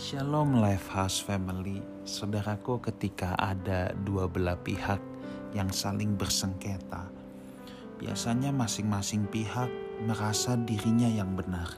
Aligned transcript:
Shalom 0.00 0.56
House 0.64 1.20
Family, 1.20 1.84
saudaraku 2.08 2.80
ketika 2.88 3.36
ada 3.36 3.92
dua 3.92 4.24
belah 4.32 4.56
pihak 4.56 4.96
yang 5.52 5.68
saling 5.68 6.16
bersengketa, 6.16 7.04
biasanya 8.00 8.48
masing-masing 8.48 9.28
pihak 9.28 9.68
merasa 10.08 10.56
dirinya 10.56 11.04
yang 11.04 11.36
benar, 11.36 11.76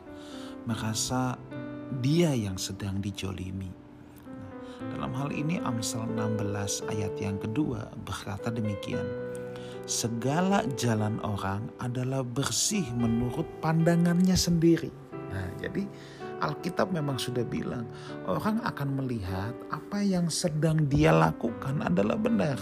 merasa 0.71 1.35
dia 1.99 2.31
yang 2.31 2.55
sedang 2.63 3.03
dijolimi. 3.03 3.75
Dalam 4.95 5.11
hal 5.19 5.35
ini 5.35 5.59
Amsal 5.59 6.07
16 6.15 6.95
ayat 6.95 7.19
yang 7.19 7.43
kedua 7.43 7.91
berkata 8.07 8.55
demikian, 8.55 9.11
segala 9.83 10.63
jalan 10.79 11.19
orang 11.27 11.75
adalah 11.83 12.23
bersih 12.23 12.87
menurut 12.95 13.51
pandangannya 13.59 14.39
sendiri. 14.39 14.95
Nah, 15.11 15.49
jadi 15.59 15.91
Alkitab 16.43 16.91
memang 16.91 17.23
sudah 17.23 17.47
bilang, 17.47 17.87
orang 18.27 18.59
akan 18.67 18.99
melihat 18.99 19.55
apa 19.71 20.03
yang 20.03 20.27
sedang 20.27 20.91
dia 20.91 21.15
lakukan 21.15 21.79
adalah 21.87 22.19
benar. 22.19 22.59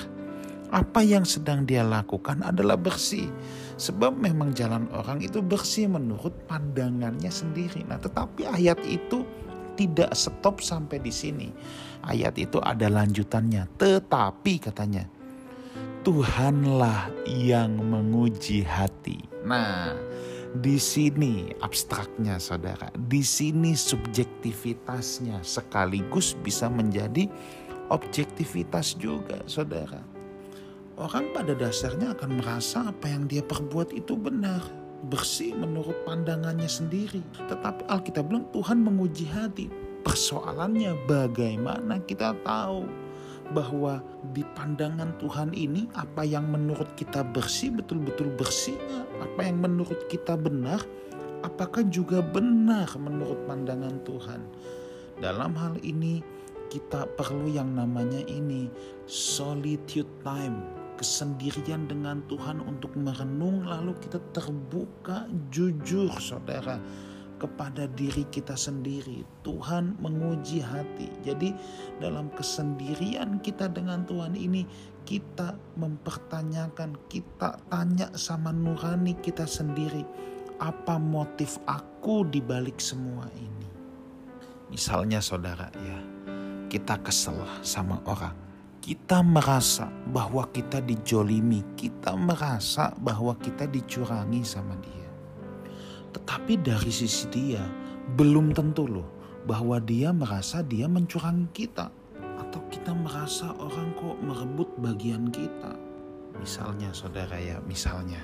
Apa 0.71 1.03
yang 1.03 1.27
sedang 1.27 1.67
dia 1.67 1.83
lakukan 1.83 2.47
adalah 2.47 2.79
bersih. 2.79 3.27
Sebab 3.81 4.15
memang 4.15 4.55
jalan 4.55 4.87
orang 4.95 5.19
itu 5.25 5.43
bersih 5.43 5.91
menurut 5.91 6.31
pandangannya 6.47 7.33
sendiri. 7.33 7.83
Nah, 7.89 7.99
tetapi 7.99 8.47
ayat 8.47 8.79
itu 8.87 9.27
tidak 9.75 10.13
stop 10.15 10.61
sampai 10.61 11.01
di 11.01 11.11
sini. 11.11 11.49
Ayat 12.07 12.39
itu 12.39 12.61
ada 12.63 12.87
lanjutannya. 12.87 13.67
Tetapi 13.81 14.55
katanya, 14.63 15.09
Tuhanlah 16.01 17.13
yang 17.27 17.77
menguji 17.77 18.65
hati. 18.65 19.21
Nah, 19.45 19.93
di 20.59 20.83
sini 20.83 21.55
abstraknya 21.63 22.43
saudara, 22.43 22.91
di 23.07 23.23
sini 23.23 23.79
subjektivitasnya 23.79 25.39
sekaligus 25.47 26.35
bisa 26.43 26.67
menjadi 26.67 27.31
objektivitas 27.95 28.99
juga 28.99 29.39
saudara. 29.47 30.03
Orang 30.99 31.31
pada 31.33 31.55
dasarnya 31.55 32.13
akan 32.19 32.43
merasa 32.43 32.91
apa 32.91 33.07
yang 33.09 33.31
dia 33.31 33.41
perbuat 33.47 33.95
itu 33.95 34.19
benar, 34.19 34.61
bersih 35.07 35.55
menurut 35.55 35.97
pandangannya 36.03 36.69
sendiri. 36.69 37.23
Tetapi 37.47 37.87
Alkitab 37.89 38.29
bilang 38.29 38.51
Tuhan 38.51 38.83
menguji 38.83 39.31
hati. 39.31 39.71
Persoalannya 40.01 40.97
bagaimana 41.07 42.01
kita 42.05 42.33
tahu 42.43 42.89
bahwa 43.51 43.99
di 44.31 44.47
pandangan 44.55 45.15
Tuhan 45.19 45.51
ini 45.55 45.91
apa 45.99 46.23
yang 46.23 46.47
menurut 46.51 46.87
kita 46.95 47.27
bersih 47.27 47.75
betul-betul 47.75 48.31
bersih 48.39 48.79
apa 49.19 49.47
yang 49.47 49.61
menurut 49.61 50.07
kita 50.07 50.39
benar? 50.39 50.81
Apakah 51.41 51.89
juga 51.89 52.21
benar 52.21 52.89
menurut 53.01 53.49
pandangan 53.49 53.97
Tuhan? 54.05 54.41
Dalam 55.21 55.57
hal 55.57 55.81
ini 55.81 56.21
kita 56.71 57.09
perlu 57.19 57.51
yang 57.51 57.75
namanya 57.75 58.23
ini 58.31 58.71
solitude 59.05 60.09
time 60.23 60.63
kesendirian 61.01 61.89
dengan 61.89 62.21
Tuhan 62.29 62.61
untuk 62.61 62.93
merenung 62.93 63.65
lalu 63.65 63.97
kita 64.05 64.21
terbuka 64.37 65.25
jujur 65.49 66.13
saudara 66.21 66.77
kepada 67.41 67.89
diri 67.97 68.29
kita 68.29 68.53
sendiri. 68.53 69.25
Tuhan 69.41 69.97
menguji 69.99 70.61
hati. 70.61 71.09
Jadi 71.25 71.57
dalam 71.97 72.29
kesendirian 72.37 73.41
kita 73.41 73.73
dengan 73.73 74.05
Tuhan 74.05 74.37
ini 74.37 74.69
kita 75.09 75.57
mempertanyakan, 75.81 77.01
kita 77.09 77.57
tanya 77.73 78.13
sama 78.13 78.53
nurani 78.53 79.17
kita 79.25 79.49
sendiri, 79.49 80.05
apa 80.61 81.01
motif 81.01 81.57
aku 81.65 82.29
di 82.29 82.45
balik 82.45 82.77
semua 82.77 83.25
ini? 83.33 83.69
Misalnya 84.69 85.19
saudara 85.25 85.73
ya, 85.73 85.99
kita 86.69 87.01
kesel 87.01 87.41
sama 87.65 87.99
orang. 88.05 88.37
Kita 88.81 89.21
merasa 89.21 89.93
bahwa 90.09 90.49
kita 90.49 90.81
dijolimi, 90.81 91.61
kita 91.77 92.17
merasa 92.17 92.93
bahwa 92.97 93.37
kita 93.37 93.69
dicurangi 93.69 94.41
sama 94.41 94.73
dia 94.81 95.10
tetapi 96.11 96.59
dari 96.59 96.91
sisi 96.91 97.31
dia 97.31 97.63
belum 98.19 98.51
tentu 98.51 98.87
loh 98.91 99.09
bahwa 99.47 99.79
dia 99.81 100.11
merasa 100.11 100.61
dia 100.61 100.91
mencurang 100.91 101.49
kita 101.55 101.89
atau 102.19 102.61
kita 102.69 102.93
merasa 102.93 103.55
orang 103.57 103.95
kok 103.95 104.19
merebut 104.21 104.69
bagian 104.83 105.31
kita. 105.31 105.79
Misalnya 106.37 106.91
saudara 106.91 107.37
ya, 107.39 107.63
misalnya 107.63 108.21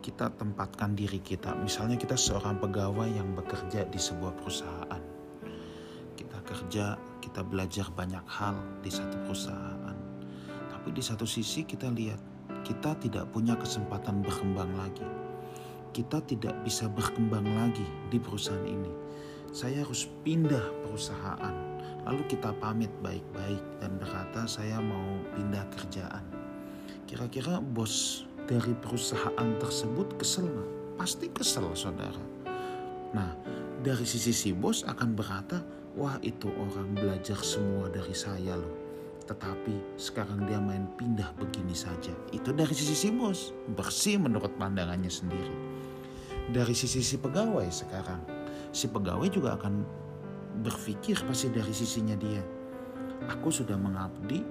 kita 0.00 0.30
tempatkan 0.38 0.94
diri 0.94 1.18
kita, 1.18 1.52
misalnya 1.58 1.98
kita 1.98 2.14
seorang 2.14 2.62
pegawai 2.62 3.10
yang 3.10 3.34
bekerja 3.34 3.84
di 3.90 3.98
sebuah 3.98 4.32
perusahaan. 4.38 5.02
Kita 6.16 6.38
kerja, 6.46 6.96
kita 7.20 7.42
belajar 7.44 7.90
banyak 7.92 8.24
hal 8.24 8.56
di 8.80 8.88
satu 8.88 9.18
perusahaan. 9.26 9.96
Tapi 10.72 10.88
di 10.94 11.02
satu 11.02 11.26
sisi 11.26 11.66
kita 11.66 11.90
lihat 11.90 12.22
kita 12.62 12.94
tidak 13.02 13.28
punya 13.34 13.58
kesempatan 13.58 14.22
berkembang 14.22 14.70
lagi 14.78 15.25
kita 15.96 16.20
tidak 16.28 16.52
bisa 16.60 16.92
berkembang 16.92 17.48
lagi 17.56 17.88
di 18.12 18.20
perusahaan 18.20 18.68
ini. 18.68 18.92
Saya 19.48 19.80
harus 19.80 20.04
pindah 20.20 20.60
perusahaan. 20.84 21.56
Lalu 22.04 22.22
kita 22.28 22.52
pamit 22.60 22.92
baik-baik 23.00 23.64
dan 23.80 23.96
berkata 23.96 24.44
saya 24.44 24.76
mau 24.76 25.16
pindah 25.32 25.64
kerjaan. 25.72 26.20
Kira-kira 27.08 27.64
bos 27.64 28.28
dari 28.44 28.76
perusahaan 28.76 29.48
tersebut 29.56 30.20
kesel 30.20 30.44
nggak? 30.44 30.70
Pasti 31.00 31.26
kesel 31.32 31.64
saudara. 31.72 32.20
Nah 33.16 33.32
dari 33.80 34.04
sisi 34.04 34.36
si 34.36 34.52
bos 34.52 34.84
akan 34.84 35.16
berkata, 35.16 35.64
wah 35.96 36.20
itu 36.20 36.52
orang 36.52 36.92
belajar 36.92 37.40
semua 37.40 37.88
dari 37.88 38.12
saya 38.12 38.52
loh. 38.52 38.84
Tetapi 39.24 39.96
sekarang 39.96 40.44
dia 40.44 40.60
main 40.60 40.84
pindah 41.00 41.32
begini 41.40 41.72
saja. 41.72 42.12
Itu 42.36 42.52
dari 42.52 42.76
sisi 42.76 42.92
si 42.92 43.08
bos. 43.08 43.56
Bersih 43.72 44.20
menurut 44.20 44.52
pandangannya 44.60 45.10
sendiri 45.10 45.75
dari 46.50 46.74
sisi 46.74 47.02
si 47.02 47.16
pegawai 47.18 47.66
sekarang. 47.70 48.22
Si 48.70 48.86
pegawai 48.86 49.26
juga 49.30 49.58
akan 49.58 49.82
berpikir 50.62 51.18
pasti 51.26 51.50
dari 51.50 51.72
sisinya 51.74 52.14
dia. 52.14 52.42
Aku 53.32 53.48
sudah 53.50 53.74
mengabdi, 53.74 54.44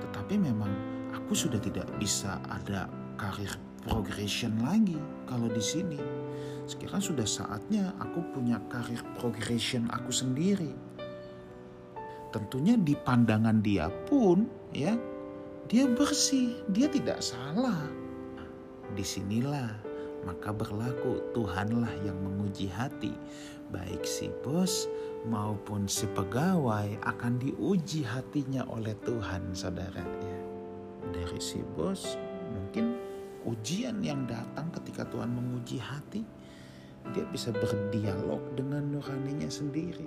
tetapi 0.00 0.38
memang 0.40 0.70
aku 1.12 1.34
sudah 1.34 1.58
tidak 1.58 1.86
bisa 1.98 2.38
ada 2.48 2.86
karir 3.18 3.50
progression 3.84 4.54
lagi 4.64 4.96
kalau 5.28 5.50
di 5.50 5.60
sini. 5.60 6.00
Sekarang 6.70 7.02
sudah 7.02 7.26
saatnya 7.26 7.90
aku 7.98 8.22
punya 8.30 8.62
karir 8.70 9.02
progression 9.18 9.90
aku 9.90 10.14
sendiri. 10.14 10.70
Tentunya 12.30 12.78
di 12.78 12.94
pandangan 12.94 13.58
dia 13.58 13.90
pun 14.06 14.46
ya, 14.70 14.94
dia 15.66 15.84
bersih, 15.90 16.62
dia 16.70 16.86
tidak 16.86 17.18
salah. 17.18 17.90
Di 18.94 19.02
sinilah 19.02 19.89
maka 20.24 20.52
berlaku 20.52 21.32
Tuhanlah 21.32 21.92
yang 22.04 22.16
menguji 22.20 22.68
hati. 22.68 23.12
Baik 23.70 24.02
si 24.02 24.28
bos 24.42 24.90
maupun 25.28 25.86
si 25.86 26.08
pegawai 26.10 26.98
akan 27.06 27.38
diuji 27.38 28.02
hatinya 28.02 28.66
oleh 28.66 28.96
Tuhan 29.06 29.54
saudara 29.54 30.02
ya. 30.02 30.38
Dari 31.10 31.38
si 31.38 31.62
bos 31.76 32.18
mungkin 32.50 32.98
ujian 33.46 34.02
yang 34.02 34.26
datang 34.26 34.68
ketika 34.80 35.06
Tuhan 35.08 35.30
menguji 35.32 35.78
hati 35.80 36.22
dia 37.16 37.24
bisa 37.32 37.48
berdialog 37.50 38.42
dengan 38.54 38.84
nuraninya 38.92 39.48
sendiri. 39.48 40.06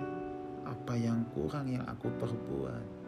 Apa 0.64 0.96
yang 0.96 1.26
kurang 1.34 1.68
yang 1.68 1.84
aku 1.84 2.08
perbuat? 2.16 3.03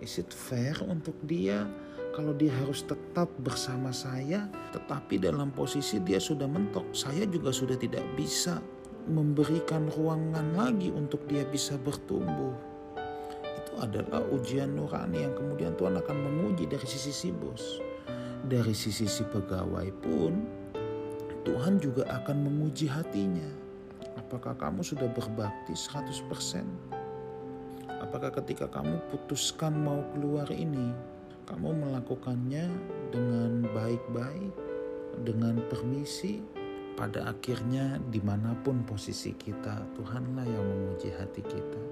Is 0.00 0.16
it 0.16 0.32
fair 0.32 0.72
untuk 0.88 1.12
dia 1.28 1.68
kalau 2.16 2.32
dia 2.32 2.50
harus 2.56 2.82
tetap 2.82 3.28
bersama 3.44 3.92
saya, 3.94 4.48
tetapi 4.72 5.20
dalam 5.20 5.52
posisi 5.52 6.00
dia 6.00 6.18
sudah 6.18 6.48
mentok, 6.48 6.88
saya 6.96 7.28
juga 7.28 7.52
sudah 7.52 7.76
tidak 7.76 8.02
bisa 8.16 8.58
memberikan 9.06 9.86
ruangan 9.92 10.56
lagi 10.56 10.88
untuk 10.90 11.22
dia 11.28 11.44
bisa 11.46 11.76
bertumbuh. 11.78 12.56
Itu 13.44 13.72
adalah 13.76 14.24
ujian 14.32 14.72
nurani 14.72 15.22
yang 15.28 15.36
kemudian 15.36 15.76
Tuhan 15.76 16.00
akan 16.00 16.16
menguji 16.16 16.64
dari 16.66 16.88
sisi 16.88 17.12
si 17.12 17.28
bos. 17.30 17.78
Dari 18.48 18.72
sisi 18.72 19.04
si 19.04 19.22
pegawai 19.28 19.88
pun, 20.00 20.32
Tuhan 21.44 21.76
juga 21.76 22.08
akan 22.08 22.36
menguji 22.40 22.88
hatinya. 22.88 23.48
Apakah 24.16 24.56
kamu 24.56 24.80
sudah 24.80 25.12
berbakti 25.12 25.76
100%? 25.76 26.99
Apakah 28.10 28.42
ketika 28.42 28.66
kamu 28.66 28.98
putuskan 29.14 29.86
mau 29.86 30.02
keluar 30.10 30.50
ini, 30.50 30.90
kamu 31.46 31.78
melakukannya 31.78 32.66
dengan 33.14 33.70
baik-baik, 33.70 34.50
dengan 35.22 35.62
permisi, 35.70 36.42
pada 36.98 37.30
akhirnya 37.30 38.02
di 38.10 38.18
mana 38.18 38.58
pun 38.66 38.82
posisi 38.82 39.30
kita, 39.38 39.94
Tuhanlah 39.94 40.42
yang 40.42 40.66
menguji 40.66 41.14
hati 41.14 41.38
kita. 41.38 41.82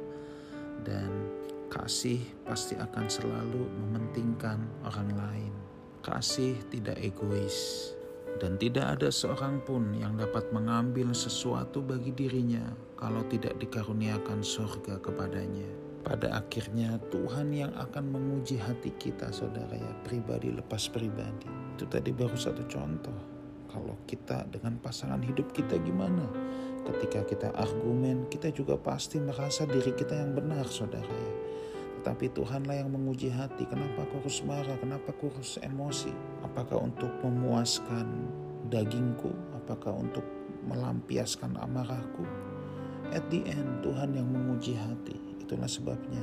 Dan 0.83 1.31
kasih 1.71 2.19
pasti 2.43 2.75
akan 2.75 3.07
selalu 3.07 3.63
mementingkan 3.79 4.59
orang 4.91 5.15
lain. 5.15 5.55
Kasih 6.03 6.59
tidak 6.67 6.99
egois. 6.99 7.95
Dan 8.43 8.59
tidak 8.59 8.99
ada 8.99 9.15
seorang 9.15 9.63
pun 9.63 9.95
yang 9.95 10.19
dapat 10.19 10.51
mengambil 10.51 11.15
sesuatu 11.15 11.79
bagi 11.79 12.11
dirinya 12.11 12.75
kalau 12.99 13.23
tidak 13.31 13.55
dikaruniakan 13.63 14.43
surga 14.43 14.99
kepadanya. 14.99 15.88
Pada 16.09 16.41
akhirnya 16.41 16.97
Tuhan 17.13 17.53
yang 17.53 17.69
akan 17.77 18.17
menguji 18.17 18.57
hati 18.57 18.97
kita 18.97 19.29
saudara 19.29 19.77
ya 19.77 19.93
pribadi 20.09 20.49
lepas 20.49 20.89
pribadi. 20.89 21.45
Itu 21.77 21.85
tadi 21.85 22.17
baru 22.17 22.33
satu 22.33 22.65
contoh. 22.65 23.19
Kalau 23.69 23.93
kita 24.09 24.49
dengan 24.49 24.81
pasangan 24.81 25.21
hidup 25.21 25.53
kita 25.53 25.77
gimana? 25.77 26.25
Ketika 26.89 27.29
kita 27.29 27.49
argumen 27.53 28.25
kita 28.33 28.49
juga 28.49 28.81
pasti 28.81 29.21
merasa 29.21 29.69
diri 29.69 29.93
kita 29.93 30.17
yang 30.17 30.33
benar 30.33 30.65
saudara 30.65 31.13
ya. 31.13 31.33
Tetapi 32.01 32.33
Tuhanlah 32.33 32.81
yang 32.81 32.89
menguji 32.89 33.29
hati. 33.29 33.69
Kenapa 33.69 34.09
aku 34.09 34.25
harus 34.25 34.41
marah? 34.49 34.81
Kenapa 34.81 35.13
aku 35.13 35.29
harus 35.29 35.61
emosi? 35.61 36.09
Apakah 36.41 36.89
untuk 36.89 37.13
memuaskan 37.21 38.09
dagingku? 38.73 39.29
Apakah 39.61 39.93
untuk 39.93 40.25
melampiaskan 40.65 41.61
amarahku? 41.61 42.25
At 43.13 43.29
the 43.29 43.45
end 43.45 43.85
Tuhan 43.85 44.17
yang 44.17 44.33
menguji 44.33 44.73
hati 44.73 45.28
Itulah 45.49 45.65
sebabnya 45.65 46.21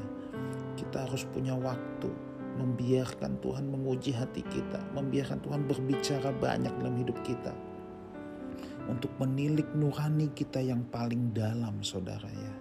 kita 0.77 1.01
harus 1.01 1.25
punya 1.33 1.57
waktu 1.57 2.13
membiarkan 2.61 3.41
Tuhan 3.41 3.65
menguji 3.73 4.13
hati 4.13 4.45
kita, 4.45 4.77
membiarkan 4.93 5.41
Tuhan 5.41 5.65
berbicara 5.65 6.29
banyak 6.29 6.69
dalam 6.77 6.93
hidup 7.01 7.17
kita. 7.25 7.49
Untuk 8.85 9.09
menilik 9.17 9.65
nurani 9.73 10.29
kita 10.29 10.61
yang 10.61 10.85
paling 10.93 11.33
dalam 11.33 11.81
saudara 11.81 12.29
ya. 12.29 12.53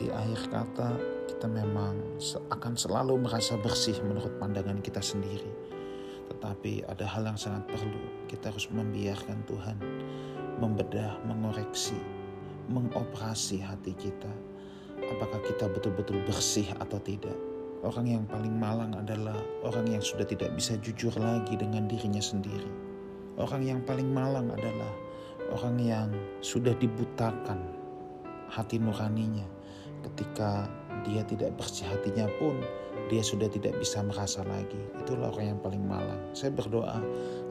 Di 0.00 0.08
akhir 0.08 0.48
kata 0.48 0.88
kita 1.28 1.44
memang 1.44 2.16
akan 2.48 2.72
selalu 2.72 3.28
merasa 3.28 3.60
bersih 3.60 4.00
menurut 4.00 4.32
pandangan 4.40 4.80
kita 4.80 5.04
sendiri. 5.04 5.52
Tetapi 6.32 6.88
ada 6.88 7.04
hal 7.04 7.28
yang 7.28 7.36
sangat 7.36 7.68
perlu. 7.68 8.00
Kita 8.32 8.48
harus 8.48 8.64
membiarkan 8.72 9.44
Tuhan 9.44 9.76
membedah, 10.56 11.20
mengoreksi, 11.28 12.00
mengoperasi 12.72 13.60
hati 13.60 13.92
kita 13.92 14.51
apakah 15.10 15.40
kita 15.42 15.66
betul-betul 15.66 16.22
bersih 16.22 16.68
atau 16.78 17.00
tidak. 17.02 17.34
Orang 17.82 18.06
yang 18.06 18.22
paling 18.30 18.54
malang 18.54 18.94
adalah 18.94 19.34
orang 19.66 19.90
yang 19.90 20.02
sudah 20.02 20.22
tidak 20.22 20.54
bisa 20.54 20.78
jujur 20.78 21.10
lagi 21.18 21.58
dengan 21.58 21.90
dirinya 21.90 22.22
sendiri. 22.22 22.70
Orang 23.42 23.66
yang 23.66 23.82
paling 23.82 24.06
malang 24.06 24.54
adalah 24.54 24.92
orang 25.50 25.76
yang 25.82 26.08
sudah 26.38 26.78
dibutakan 26.78 27.58
hati 28.46 28.78
nuraninya. 28.78 29.46
Ketika 30.06 30.70
dia 31.02 31.26
tidak 31.26 31.58
bersih 31.58 31.90
hatinya 31.90 32.30
pun, 32.38 32.54
dia 33.10 33.24
sudah 33.24 33.50
tidak 33.50 33.74
bisa 33.82 33.98
merasa 34.06 34.46
lagi. 34.46 34.78
Itulah 35.02 35.34
orang 35.34 35.58
yang 35.58 35.60
paling 35.62 35.82
malang. 35.82 36.22
Saya 36.38 36.54
berdoa, 36.54 37.02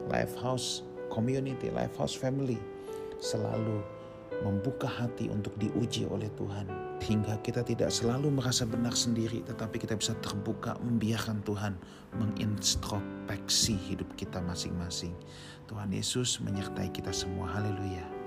Lifehouse 0.08 0.80
Community, 1.12 1.68
Lifehouse 1.68 2.16
Family 2.16 2.56
selalu 3.20 3.84
membuka 4.40 4.88
hati 4.88 5.28
untuk 5.28 5.54
diuji 5.60 6.08
oleh 6.08 6.32
Tuhan 6.34 6.91
hingga 7.02 7.42
kita 7.42 7.66
tidak 7.66 7.90
selalu 7.90 8.30
merasa 8.30 8.62
benar 8.62 8.94
sendiri 8.94 9.42
tetapi 9.42 9.82
kita 9.82 9.98
bisa 9.98 10.14
terbuka 10.22 10.78
membiarkan 10.78 11.42
Tuhan 11.42 11.74
mengintrospeksi 12.14 13.74
hidup 13.90 14.06
kita 14.14 14.38
masing-masing. 14.38 15.12
Tuhan 15.66 15.90
Yesus 15.90 16.38
menyertai 16.38 16.94
kita 16.94 17.10
semua. 17.10 17.50
Haleluya. 17.50 18.21